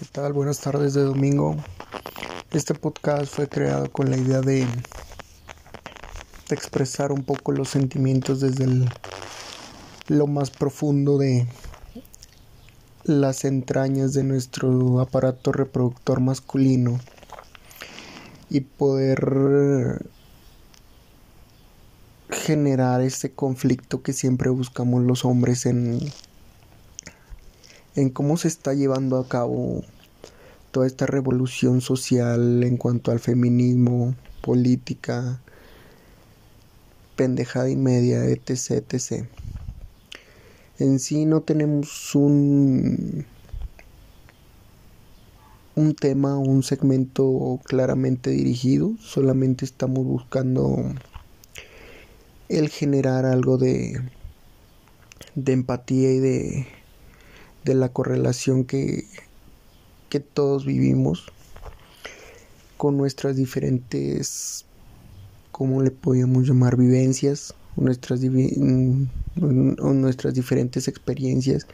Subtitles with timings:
[0.00, 0.32] ¿Qué tal?
[0.32, 1.56] Buenas tardes de domingo.
[2.52, 4.66] Este podcast fue creado con la idea de,
[6.48, 8.66] expresar un poco los sentimientos desde
[10.06, 11.46] lo más profundo de
[13.04, 16.98] las entrañas de nuestro aparato reproductor masculino
[18.48, 20.06] y poder
[22.30, 26.10] generar ese conflicto que siempre buscamos los hombres en
[27.96, 29.82] en cómo se está llevando a cabo
[30.70, 35.40] toda esta revolución social en cuanto al feminismo, política,
[37.16, 39.26] pendejada y media, etc, etc.
[40.78, 43.26] En sí no tenemos un
[45.76, 50.76] un tema, un segmento claramente dirigido, solamente estamos buscando
[52.48, 54.00] el generar algo de
[55.34, 56.79] de empatía y de
[57.64, 59.04] de la correlación que,
[60.08, 61.32] que todos vivimos
[62.76, 64.64] con nuestras diferentes,
[65.52, 66.76] ¿cómo le podríamos llamar?
[66.76, 68.20] Vivencias, nuestras,
[69.36, 71.66] nuestras diferentes experiencias,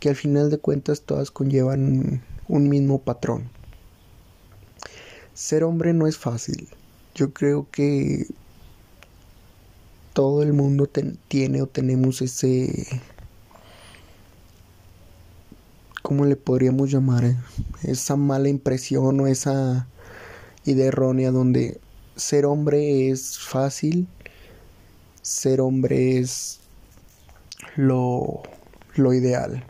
[0.00, 3.48] que al final de cuentas todas conllevan un mismo patrón.
[5.34, 6.68] Ser hombre no es fácil.
[7.14, 8.26] Yo creo que
[10.12, 10.90] todo el mundo
[11.28, 12.86] tiene o tenemos ese
[16.02, 17.24] ¿cómo le podríamos llamar?
[17.24, 17.36] Eh?
[17.84, 19.86] Esa mala impresión o esa
[20.64, 21.80] idea errónea donde
[22.16, 24.06] ser hombre es fácil,
[25.22, 26.60] ser hombre es
[27.76, 28.42] lo,
[28.96, 29.64] lo ideal.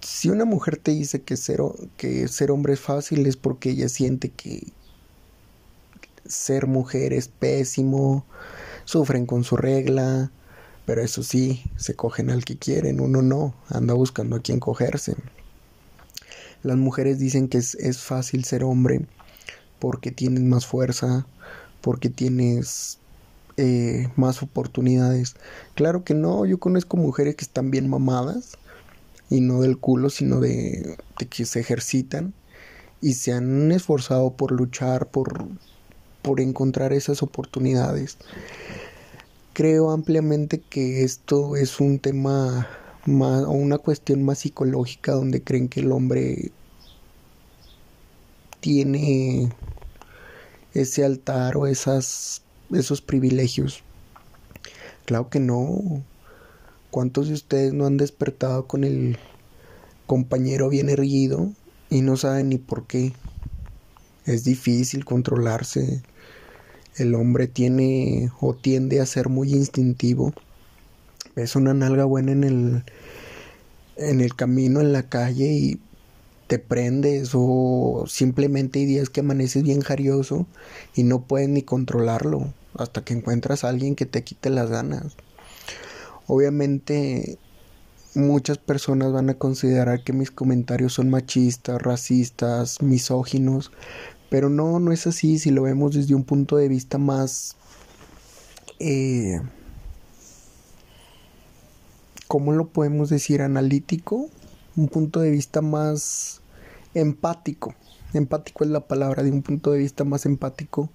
[0.00, 1.60] Si una mujer te dice que ser,
[1.96, 4.72] que ser hombre es fácil es porque ella siente que
[6.26, 8.24] ser mujer es pésimo,
[8.84, 10.30] sufren con su regla,
[10.86, 15.16] pero eso sí, se cogen al que quieren, uno no, anda buscando a quien cogerse.
[16.62, 19.04] Las mujeres dicen que es, fácil ser hombre
[19.80, 21.26] porque tienes más fuerza,
[21.80, 22.98] porque tienes
[23.56, 25.34] eh, más oportunidades.
[25.74, 28.56] Claro que no, yo conozco mujeres que están bien mamadas
[29.28, 32.32] y no del culo, sino de, de que se ejercitan
[33.00, 35.46] y se han esforzado por luchar, por,
[36.22, 38.18] por encontrar esas oportunidades.
[39.56, 42.68] Creo ampliamente que esto es un tema
[43.06, 46.52] más, o una cuestión más psicológica donde creen que el hombre
[48.60, 49.48] tiene
[50.74, 53.82] ese altar o esas, esos privilegios.
[55.06, 56.02] Claro que no.
[56.90, 59.16] ¿Cuántos de ustedes no han despertado con el
[60.06, 61.50] compañero bien erguido
[61.88, 63.14] y no saben ni por qué?
[64.26, 66.02] Es difícil controlarse
[66.96, 70.32] el hombre tiene o tiende a ser muy instintivo.
[71.34, 72.84] Es una nalga buena en el
[73.96, 75.80] en el camino, en la calle y
[76.46, 80.46] te prendes o simplemente hay días que amaneces bien jarioso
[80.94, 85.16] y no puedes ni controlarlo hasta que encuentras a alguien que te quite las ganas.
[86.26, 87.38] Obviamente
[88.14, 93.72] muchas personas van a considerar que mis comentarios son machistas, racistas, misóginos,
[94.28, 97.56] pero no, no es así si lo vemos desde un punto de vista más...
[98.78, 99.40] Eh,
[102.28, 103.40] ¿Cómo lo podemos decir?
[103.40, 104.28] Analítico.
[104.74, 106.40] Un punto de vista más
[106.94, 107.74] empático.
[108.12, 110.90] Empático es la palabra, de un punto de vista más empático.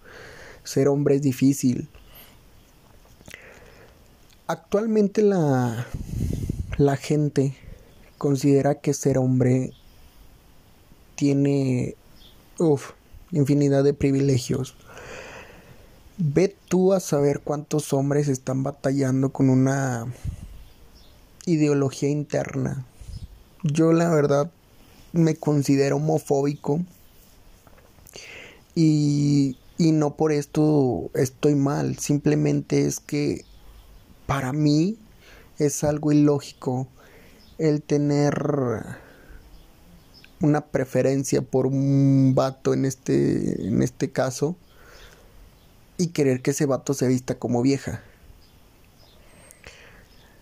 [0.64, 1.90] Ser hombre es difícil.
[4.48, 5.88] Actualmente la,
[6.78, 7.56] la gente
[8.18, 9.72] considera que ser hombre
[11.16, 11.96] tiene...
[12.60, 12.92] Uf,
[13.32, 14.76] infinidad de privilegios.
[16.18, 20.14] Ve tú a saber cuántos hombres están batallando con una
[21.46, 22.86] ideología interna.
[23.64, 24.52] Yo la verdad
[25.14, 26.82] me considero homofóbico
[28.76, 33.44] y, y no por esto estoy mal, simplemente es que
[34.28, 34.98] para mí
[35.58, 36.88] es algo ilógico
[37.58, 38.34] el tener
[40.42, 44.56] una preferencia por un vato en este, en este caso
[45.98, 48.02] y querer que ese vato se vista como vieja.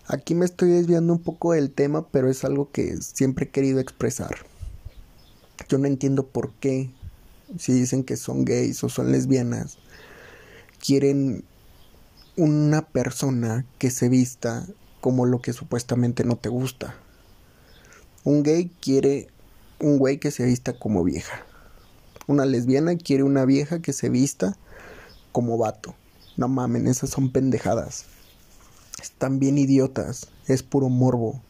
[0.06, 3.78] Aquí me estoy desviando un poco del tema, pero es algo que siempre he querido
[3.78, 4.34] expresar.
[5.68, 6.90] Yo no entiendo por qué,
[7.58, 9.78] si dicen que son gays o son lesbianas,
[10.84, 11.44] quieren
[12.36, 14.66] una persona que se vista
[15.00, 16.96] como lo que supuestamente no te gusta.
[18.24, 19.28] Un gay quiere
[19.80, 21.44] un güey que se vista como vieja.
[22.26, 24.56] Una lesbiana quiere una vieja que se vista
[25.32, 25.94] como vato.
[26.36, 28.04] No mamen, esas son pendejadas.
[29.02, 30.28] Están bien idiotas.
[30.46, 31.40] Es puro morbo.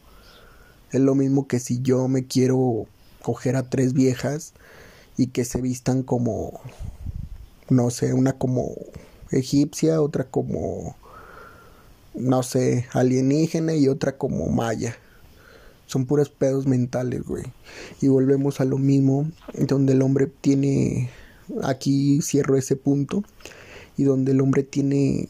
[0.91, 2.87] Es lo mismo que si yo me quiero
[3.21, 4.53] coger a tres viejas
[5.17, 6.59] y que se vistan como,
[7.69, 8.71] no sé, una como
[9.31, 10.95] egipcia, otra como,
[12.13, 14.95] no sé, alienígena y otra como maya.
[15.91, 17.43] Son puros pedos mentales, güey.
[17.99, 19.29] Y volvemos a lo mismo,
[19.67, 21.09] donde el hombre tiene,
[21.63, 23.25] aquí cierro ese punto,
[23.97, 25.27] y donde el hombre tiene,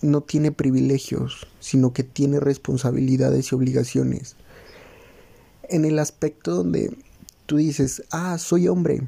[0.00, 4.36] no tiene privilegios, sino que tiene responsabilidades y obligaciones.
[5.64, 6.96] En el aspecto donde
[7.44, 9.06] tú dices, ah, soy hombre,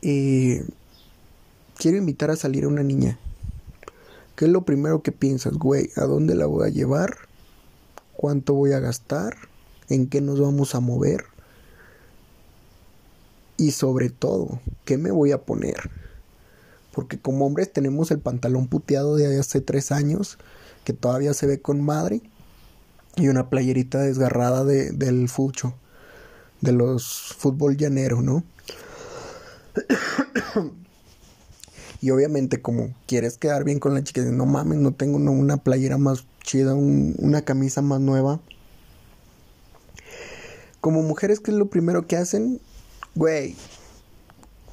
[0.00, 0.64] eh,
[1.76, 3.18] quiero invitar a salir a una niña.
[4.36, 5.90] ¿Qué es lo primero que piensas, güey?
[5.96, 7.14] ¿A dónde la voy a llevar?
[8.16, 9.49] ¿Cuánto voy a gastar?
[9.90, 11.24] ¿En qué nos vamos a mover?
[13.56, 15.90] Y sobre todo, ¿qué me voy a poner?
[16.92, 20.38] Porque como hombres tenemos el pantalón puteado de hace tres años,
[20.84, 22.22] que todavía se ve con madre,
[23.16, 25.74] y una playerita desgarrada de, del fucho,
[26.60, 28.44] de los fútbol llanero, ¿no?
[32.00, 35.98] y obviamente como quieres quedar bien con la chica, no mames, no tengo una playera
[35.98, 38.40] más chida, una camisa más nueva.
[40.80, 42.60] Como mujeres, ¿qué es lo primero que hacen?
[43.14, 43.54] Güey,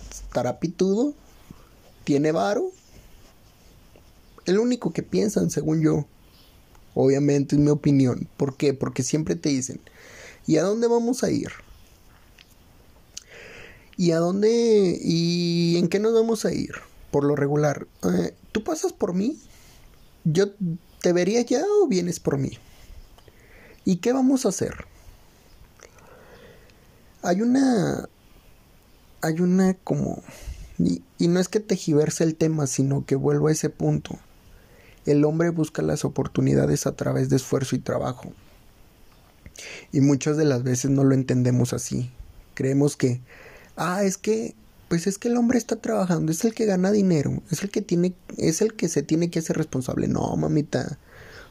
[0.09, 1.13] estará pitudo,
[2.03, 2.71] tiene varo.
[4.45, 6.05] El único que piensan, según yo.
[6.93, 8.29] Obviamente es mi opinión.
[8.37, 8.73] ¿Por qué?
[8.73, 9.81] Porque siempre te dicen,
[10.45, 11.51] ¿y a dónde vamos a ir?
[13.97, 16.71] ¿Y a dónde y en qué nos vamos a ir?
[17.11, 19.39] Por lo regular, eh, ¿tú pasas por mí?
[20.23, 20.53] ¿Yo
[21.01, 22.57] te vería ya o vienes por mí?
[23.85, 24.85] ¿Y qué vamos a hacer?
[27.21, 28.09] Hay una...
[29.21, 30.21] Hay una como...
[30.79, 34.19] Y, no es que tejiverse el tema, sino que vuelvo a ese punto.
[35.05, 38.31] El hombre busca las oportunidades a través de esfuerzo y trabajo.
[39.91, 42.11] Y muchas de las veces no lo entendemos así.
[42.53, 43.21] Creemos que
[43.77, 44.55] ah, es que,
[44.89, 47.81] pues es que el hombre está trabajando, es el que gana dinero, es el que
[47.81, 50.07] tiene, es el que se tiene que hacer responsable.
[50.07, 50.99] No, mamita,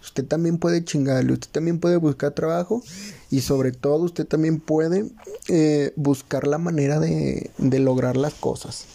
[0.07, 2.83] usted también puede chingarle, usted también puede buscar trabajo
[3.31, 5.11] y sobre todo usted también puede
[5.49, 8.87] eh, buscar la manera de, lograr las cosas.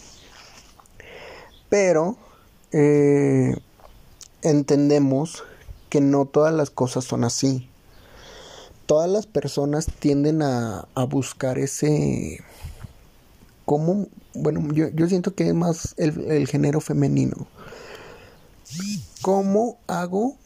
[1.70, 2.18] Pero
[2.72, 3.56] eh,
[4.42, 5.44] entendemos
[5.90, 7.70] que no todas las cosas son así.
[8.86, 12.40] Todas las personas tienden a, buscar ese
[13.66, 17.48] cómo, bueno, yo, yo siento que es más el, género femenino.
[19.22, 20.38] ¿Cómo hago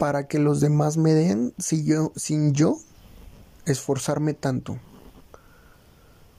[0.00, 2.78] para que los demás me den si yo, sin yo
[3.66, 4.78] esforzarme tanto?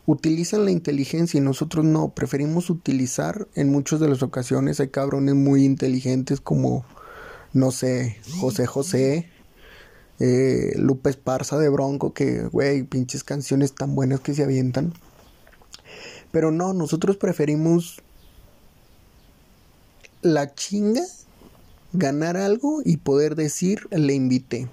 [0.07, 2.09] Utilizan la inteligencia y nosotros no.
[2.09, 4.79] Preferimos utilizar en muchas de las ocasiones.
[4.79, 6.83] Hay cabrones muy inteligentes como,
[7.53, 9.29] no sé, José José,
[10.19, 14.91] eh, Lupe Esparza de Bronco, que, güey, pinches canciones tan buenas que se avientan.
[16.31, 18.01] Pero no, nosotros preferimos
[20.23, 21.03] la chinga,
[21.93, 24.69] ganar algo y poder decir le invité.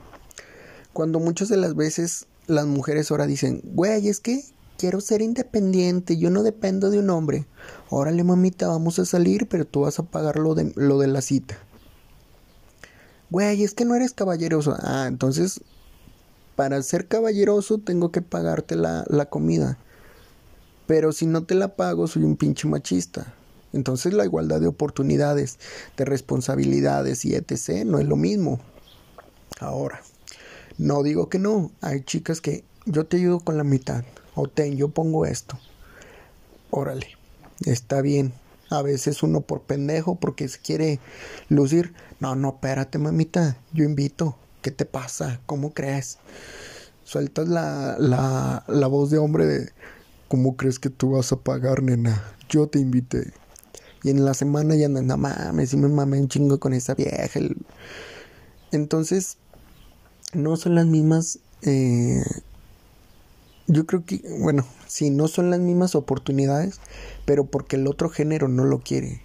[0.92, 4.42] Cuando muchas de las veces las mujeres ahora dicen, güey, es que
[4.78, 7.46] quiero ser independiente, yo no dependo de un hombre.
[7.90, 11.20] Órale, mamita, vamos a salir, pero tú vas a pagar lo de, lo de la
[11.20, 11.58] cita.
[13.30, 14.76] Güey, es que no eres caballeroso.
[14.80, 15.60] Ah, entonces,
[16.56, 19.78] para ser caballeroso tengo que pagarte la, la comida.
[20.86, 23.34] Pero si no te la pago, soy un pinche machista.
[23.72, 25.58] Entonces la igualdad de oportunidades,
[25.96, 27.84] de responsabilidades y etc.
[27.84, 28.60] no es lo mismo.
[29.60, 30.02] Ahora,
[30.78, 31.70] no digo que no.
[31.80, 34.04] Hay chicas que yo te ayudo con la mitad.
[34.34, 35.58] O ten, yo pongo esto.
[36.70, 37.08] Órale,
[37.66, 38.32] está bien.
[38.70, 41.00] A veces uno por pendejo, porque se quiere
[41.48, 41.94] lucir.
[42.20, 43.56] No, no, espérate, mamita.
[43.72, 44.36] Yo invito.
[44.62, 45.40] ¿Qué te pasa?
[45.46, 46.18] ¿Cómo crees?
[47.04, 49.72] Sueltas la, la, la voz de hombre de
[50.28, 52.22] ¿Cómo crees que tú vas a pagar, nena?
[52.50, 53.32] Yo te invité.
[54.02, 56.94] Y en la semana ya no, no mames, y me mamé un chingo con esa
[56.94, 57.40] vieja.
[58.70, 59.38] Entonces,
[60.32, 61.40] no son las mismas.
[61.62, 62.22] Eh,
[63.66, 66.80] yo creo que, bueno, sí, no son las mismas oportunidades,
[67.24, 69.22] pero porque el otro género no lo quiere.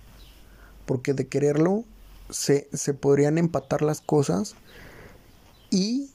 [0.86, 1.86] Porque de quererlo
[2.30, 4.56] se, se podrían empatar las cosas
[5.70, 6.12] y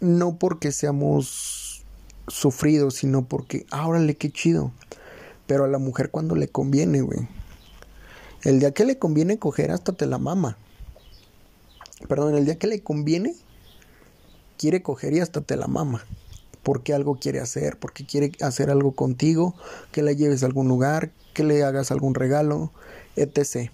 [0.00, 1.84] no porque seamos
[2.28, 4.72] sufrido, sino porque, ah, órale, qué chido.
[5.50, 7.26] Pero a la mujer cuando le conviene, güey.
[8.44, 10.56] El día que le conviene coger hasta te la mama.
[12.06, 13.34] Perdón, el día que le conviene,
[14.56, 16.04] quiere coger y hasta te la mama.
[16.62, 19.56] Porque algo quiere hacer, porque quiere hacer algo contigo,
[19.90, 22.70] que la lleves a algún lugar, que le hagas algún regalo,
[23.16, 23.72] etc.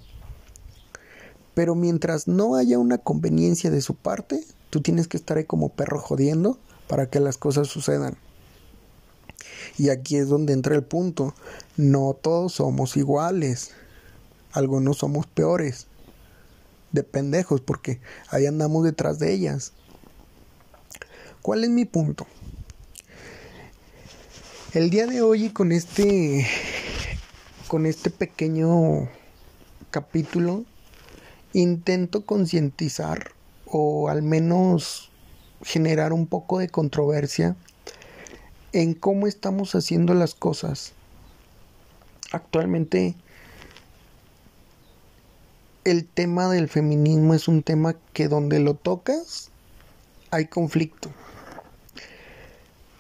[1.53, 5.69] Pero mientras no haya una conveniencia de su parte, tú tienes que estar ahí como
[5.69, 8.17] perro jodiendo para que las cosas sucedan.
[9.79, 11.35] Y aquí es donde entra el punto.
[11.77, 13.73] No todos somos iguales.
[14.53, 15.87] Algunos somos peores.
[16.93, 19.73] De pendejos, porque ahí andamos detrás de ellas.
[21.43, 22.27] ¿Cuál es mi punto?
[24.73, 26.47] El día de hoy con este
[27.69, 29.09] con este pequeño
[29.91, 30.65] capítulo
[31.53, 33.33] intento concientizar
[33.65, 35.11] o al menos
[35.63, 37.57] generar un poco de controversia
[38.77, 40.93] en cómo estamos haciendo las cosas.
[42.31, 43.15] Actualmente
[45.85, 49.51] el tema del feminismo es un tema que donde lo tocas
[50.31, 51.11] hay conflicto.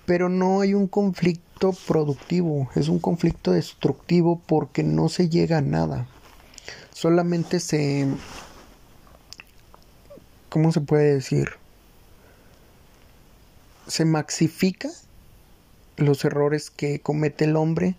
[0.06, 5.62] Pero no hay un conflicto productivo, es un conflicto destructivo porque no se llega a
[5.62, 6.08] nada.
[6.90, 8.08] Solamente se
[10.48, 11.50] ¿cómo se puede decir?
[13.86, 14.88] Se maxifica
[15.96, 17.96] los errores que comete el hombre,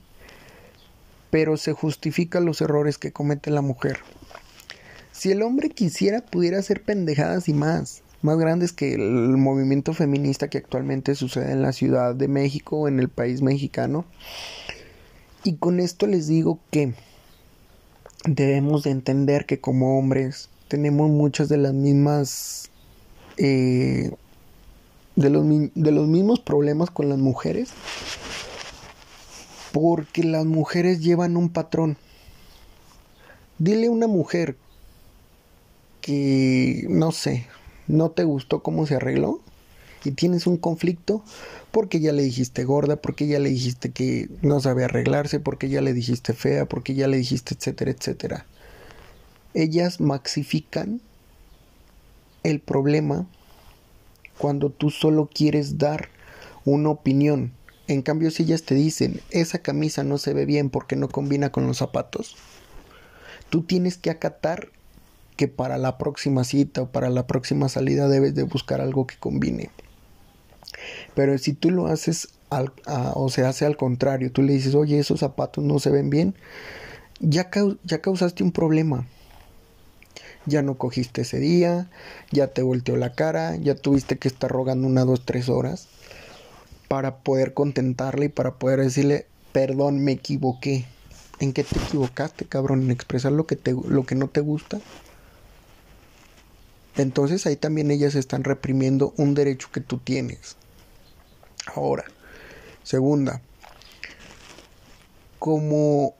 [1.30, 4.00] pero se justifica los errores que comete la mujer.
[5.12, 10.48] Si el hombre quisiera, pudiera hacer pendejadas y más, más grandes que el movimiento feminista
[10.48, 14.06] que actualmente sucede en la Ciudad de México, en el país mexicano.
[15.44, 16.94] Y con esto les digo que
[18.25, 22.70] debemos de entender que como hombres tenemos muchas de las mismas
[23.38, 24.12] eh,
[25.18, 25.46] de, los,
[25.76, 27.72] de los mismos problemas con las mujeres
[29.74, 31.98] porque las mujeres llevan un patrón.
[33.60, 34.56] Dile a una mujer
[36.00, 37.48] que no sé
[37.88, 39.42] no te gustó cómo se arregló
[40.04, 41.24] y tienes un conflicto
[41.72, 45.82] porque ya le dijiste gorda, porque ya le dijiste que no sabe arreglarse, porque ya
[45.82, 48.46] le dijiste fea, porque ya le dijiste etcétera, etcétera.
[49.54, 51.02] Ellas maxifican
[52.44, 53.26] el problema
[54.38, 56.10] cuando tú solo quieres dar
[56.65, 57.53] una opinión.
[57.88, 61.51] En cambio, si ellas te dicen, esa camisa no se ve bien porque no combina
[61.51, 62.36] con los zapatos,
[63.50, 64.70] tú tienes que acatar
[65.38, 69.15] que para la próxima cita o para la próxima salida debes de buscar algo que
[69.17, 69.70] combine.
[71.15, 72.29] Pero si tú lo haces
[73.15, 76.36] o se hace al contrario, tú le dices, oye, esos zapatos no se ven bien,
[77.20, 77.50] ya,
[77.84, 79.06] ya causaste un problema
[80.48, 81.89] ya no cogiste ese día,
[82.32, 85.88] ya te volteó la cara, ya tuviste que estar rogando una, dos, tres horas
[86.88, 90.86] para poder contentarle y para poder decirle, perdón, me equivoqué.
[91.39, 92.84] ¿En qué te equivocaste, cabrón?
[92.84, 94.80] ¿En expresar lo que, te, lo que no te gusta?
[96.96, 100.56] Entonces ahí también ellas están reprimiendo un derecho que tú tienes.
[101.75, 102.06] Ahora,
[102.82, 103.42] segunda,
[105.38, 106.16] como,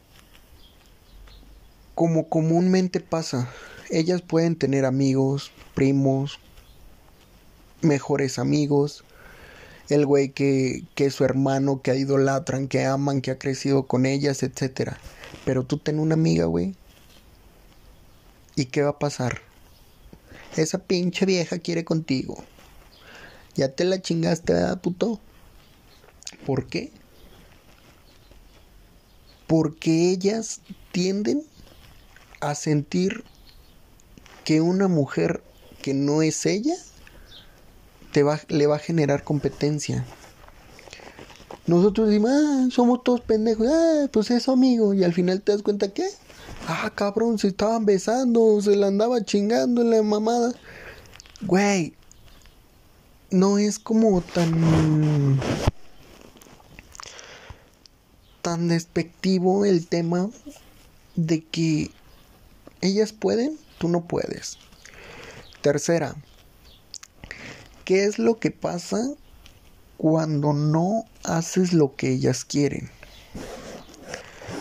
[1.96, 3.50] como comúnmente pasa,
[3.90, 6.40] ellas pueden tener amigos, primos,
[7.82, 9.04] mejores amigos,
[9.90, 14.06] el güey que, que es su hermano, que idolatran, que aman, que ha crecido con
[14.06, 14.94] ellas, etc.
[15.46, 16.76] Pero tú ten una amiga, güey.
[18.56, 19.42] ¿Y qué va a pasar?
[20.56, 22.44] Esa pinche vieja quiere contigo.
[23.56, 25.20] Ya te la chingaste, ¿verdad, puto?
[26.46, 26.92] ¿Por qué?
[29.46, 31.44] Porque ellas tienden
[32.42, 33.24] a sentir
[34.48, 35.44] que una mujer
[35.82, 36.76] que no es ella
[38.14, 40.06] te va, le va a generar competencia.
[41.66, 45.64] Nosotros decimos, ah, somos todos pendejos, ah, pues eso amigo, y al final te das
[45.64, 46.08] cuenta que,
[46.66, 50.54] ah, cabrón, se estaban besando, se la andaba chingando en la mamada.
[51.42, 51.94] Güey,
[53.30, 55.42] no es como tan
[58.42, 60.30] tan despectivo el tema
[61.18, 61.92] de que
[62.82, 64.58] ellas pueden tú no puedes.
[65.62, 66.16] Tercera,
[67.86, 68.98] ¿qué es lo que pasa
[69.98, 72.90] cuando no haces lo que ellas quieren?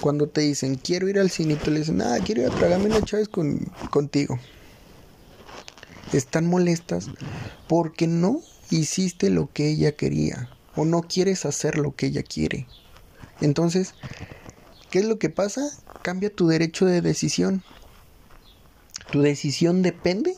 [0.00, 2.54] Cuando te dicen, quiero ir al cine y tú le dicen, ah, quiero ir a
[2.54, 3.58] tragarme una chaves con,
[3.90, 4.38] contigo.
[6.12, 7.08] Están molestas
[7.68, 12.66] porque no hiciste lo que ella quería o no quieres hacer lo que ella quiere.
[13.40, 13.94] Entonces,
[14.90, 15.68] ¿qué es lo que pasa?
[16.02, 17.62] Cambia tu derecho de decisión.
[19.10, 20.36] Tu decisión depende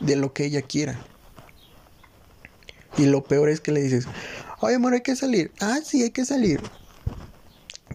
[0.00, 0.98] de lo que ella quiera.
[2.98, 4.06] Y lo peor es que le dices,
[4.60, 5.50] oye amor, hay que salir.
[5.60, 6.60] Ah, sí, hay que salir.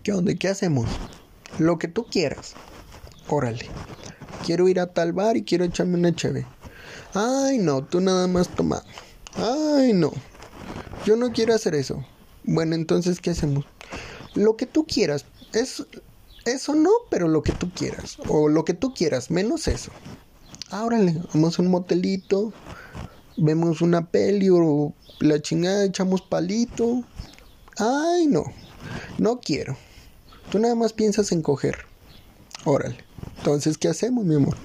[0.03, 0.33] ¿Qué onda?
[0.35, 0.87] ¿Qué hacemos?
[1.59, 2.53] Lo que tú quieras.
[3.27, 3.67] Órale.
[4.45, 6.45] Quiero ir a tal bar y quiero echarme una cheve.
[7.13, 8.83] Ay, no, tú nada más toma.
[9.35, 10.11] Ay, no.
[11.05, 12.03] Yo no quiero hacer eso.
[12.43, 13.65] Bueno, entonces, ¿qué hacemos?
[14.33, 15.25] Lo que tú quieras.
[15.53, 15.85] Es
[16.47, 18.17] eso no, pero lo que tú quieras.
[18.29, 19.91] O lo que tú quieras, menos eso.
[20.69, 22.51] Árale, vamos a un motelito,
[23.37, 27.03] vemos una peli o la chingada, echamos palito,
[27.79, 28.43] Ay, no,
[29.19, 29.77] no quiero.
[30.51, 31.77] Tú nada más piensas en coger.
[32.65, 32.97] Órale.
[33.37, 34.57] Entonces, ¿qué hacemos, mi amor?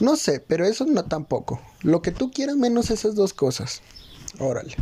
[0.00, 1.60] No sé, pero eso no tampoco.
[1.82, 3.82] Lo que tú quieras menos esas dos cosas.
[4.38, 4.74] Órale.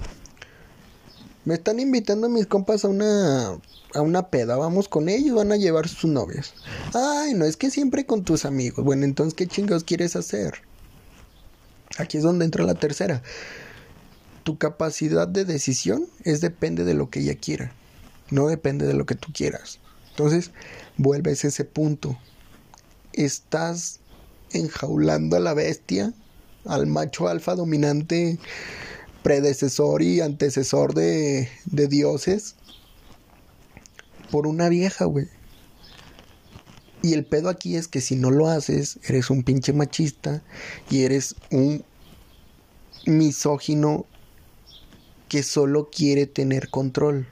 [1.46, 3.56] Me están invitando mis compas a una
[3.94, 6.54] a una peda, vamos con ellos, van a llevar sus novias.
[6.92, 8.84] Ay, no, es que siempre con tus amigos.
[8.84, 10.54] Bueno, entonces, ¿qué chingados quieres hacer?
[11.98, 13.22] Aquí es donde entra la tercera.
[14.42, 17.72] Tu capacidad de decisión es depende de lo que ella quiera,
[18.30, 19.78] no depende de lo que tú quieras.
[20.10, 20.50] Entonces,
[20.96, 22.18] vuelves a ese punto.
[23.12, 24.00] Estás
[24.50, 26.12] enjaulando a la bestia,
[26.64, 28.38] al macho alfa dominante,
[29.26, 32.54] predecesor y antecesor de, dioses,
[34.30, 35.26] por una vieja, güey.
[37.02, 40.44] Y el pedo aquí es que si no lo haces, eres un pinche machista
[40.90, 41.84] y eres un
[43.04, 44.06] misógino
[45.28, 47.26] que solo quiere tener control.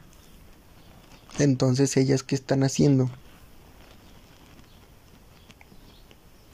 [1.39, 3.09] Entonces ellas qué están haciendo?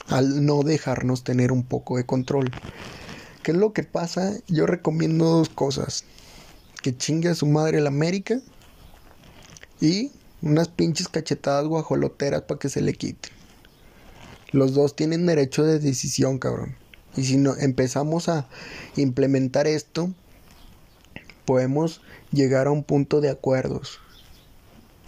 [0.07, 2.51] Al no dejarnos tener un poco de control.
[3.51, 4.39] ¿Qué es lo que pasa?
[4.47, 6.05] Yo recomiendo dos cosas.
[6.83, 8.39] Que chingue a su madre la América
[9.81, 13.31] y unas pinches cachetadas guajoloteras para que se le quite.
[14.53, 16.77] Los dos tienen derecho de decisión, cabrón.
[17.17, 18.47] Y si no empezamos a
[18.95, 20.15] implementar esto,
[21.45, 23.99] podemos llegar a un punto de acuerdos.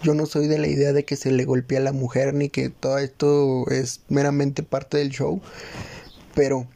[0.02, 2.49] Yo no soy de la idea de que se le golpee a la mujer ni
[2.49, 5.40] que todo esto es meramente parte del show,
[6.34, 6.66] pero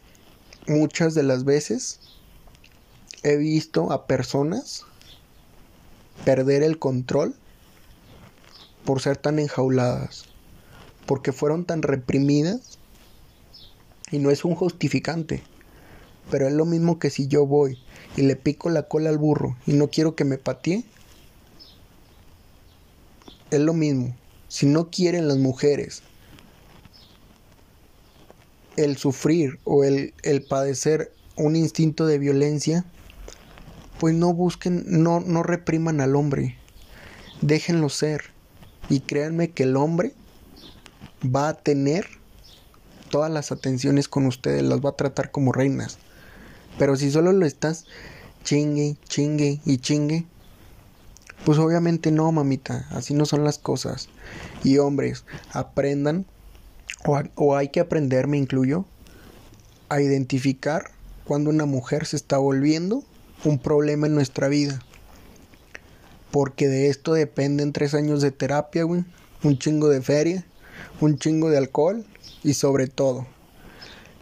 [0.68, 2.00] muchas de las veces
[3.22, 4.84] he visto a personas
[6.24, 7.34] perder el control
[8.84, 10.26] por ser tan enjauladas,
[11.06, 12.78] porque fueron tan reprimidas
[14.10, 15.42] y no es un justificante,
[16.30, 17.78] pero es lo mismo que si yo voy
[18.16, 20.84] y le pico la cola al burro y no quiero que me patee,
[23.50, 24.14] es lo mismo.
[24.48, 26.02] Si no quieren las mujeres
[28.76, 32.84] el sufrir o el, el padecer un instinto de violencia,
[33.98, 36.56] pues no busquen, no, no repriman al hombre,
[37.40, 38.24] déjenlo ser.
[38.88, 40.12] Y créanme que el hombre
[41.24, 42.06] va a tener
[43.10, 45.98] todas las atenciones con ustedes, las va a tratar como reinas.
[46.78, 47.86] Pero si solo lo estás
[48.44, 50.26] chingue, chingue y chingue,
[51.44, 54.08] pues obviamente no, mamita, así no son las cosas.
[54.62, 56.26] Y hombres, aprendan,
[57.06, 58.84] o, hay que aprender, me incluyo,
[59.88, 60.90] a identificar
[61.24, 63.04] cuando una mujer se está volviendo
[63.44, 64.80] un problema en nuestra vida.
[66.30, 69.06] Porque de esto dependen tres años de terapia, un
[69.58, 70.44] chingo de feria,
[71.00, 72.04] un chingo de alcohol
[72.42, 73.26] y sobre todo,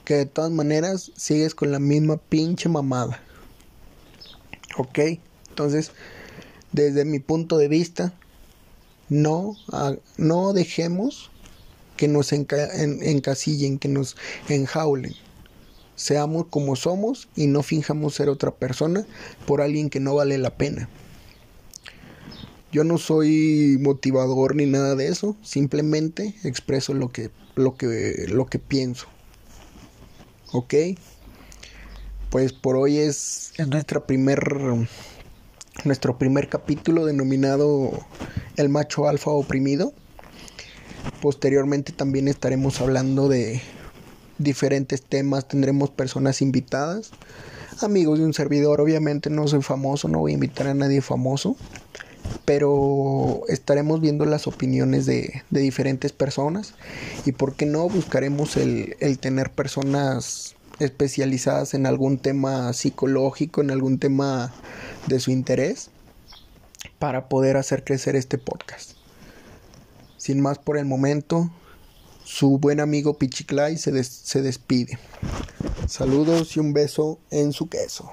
[0.04, 3.20] que de todas maneras sigues con la misma pinche mamada.
[4.76, 4.98] ¿Ok?
[5.48, 5.92] Entonces,
[6.72, 8.12] desde mi punto de vista,
[9.08, 9.56] no,
[10.16, 11.30] no dejemos
[11.96, 14.16] que nos encasillen, que nos
[14.48, 15.14] enjaulen.
[15.96, 19.06] Seamos como somos y no finjamos ser otra persona
[19.46, 20.88] por alguien que no vale la pena.
[22.72, 28.46] Yo no soy motivador ni nada de eso, simplemente expreso lo que lo que lo
[28.46, 29.06] que pienso.
[30.52, 30.74] ¿Ok?
[32.30, 34.40] Pues por hoy es, es nuestra primer
[35.84, 37.92] nuestro primer capítulo denominado
[38.56, 39.92] El macho alfa oprimido.
[41.20, 43.60] Posteriormente también estaremos hablando de
[44.38, 47.10] diferentes temas, tendremos personas invitadas,
[47.80, 51.56] amigos de un servidor, obviamente no soy famoso, no voy a invitar a nadie famoso,
[52.44, 56.74] pero estaremos viendo las opiniones de, diferentes personas
[57.24, 63.70] y por qué no buscaremos el, el tener personas especializadas en algún tema psicológico, en
[63.70, 64.52] algún tema
[65.06, 65.90] de su interés,
[66.98, 69.03] para poder hacer crecer este podcast.
[70.24, 71.50] Sin más por el momento,
[72.24, 74.98] su buen amigo Pichiclay se, se despide.
[75.86, 78.10] Saludos y un beso en su queso.